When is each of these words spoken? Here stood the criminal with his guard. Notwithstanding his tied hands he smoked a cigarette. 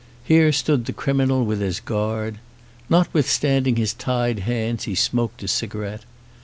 Here 0.23 0.51
stood 0.51 0.85
the 0.85 0.93
criminal 0.93 1.45
with 1.45 1.61
his 1.61 1.79
guard. 1.79 2.39
Notwithstanding 2.89 3.75
his 3.75 3.93
tied 3.93 4.39
hands 4.39 4.85
he 4.85 4.95
smoked 4.95 5.43
a 5.43 5.47
cigarette. 5.47 6.05